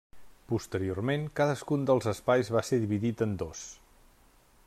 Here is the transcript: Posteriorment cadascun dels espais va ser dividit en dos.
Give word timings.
Posteriorment 0.51 1.27
cadascun 1.39 1.85
dels 1.91 2.09
espais 2.13 2.51
va 2.57 2.65
ser 2.71 2.81
dividit 2.87 3.23
en 3.27 3.39
dos. 3.45 3.65